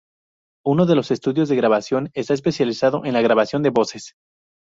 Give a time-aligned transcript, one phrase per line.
[0.65, 4.15] Uno de los estudios de grabación está especializado en la grabación de voces.